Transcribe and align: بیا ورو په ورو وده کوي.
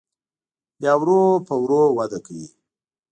بیا 0.79 0.93
ورو 0.99 1.21
په 1.47 1.53
ورو 1.63 1.83
وده 1.97 2.19
کوي. 2.25 2.47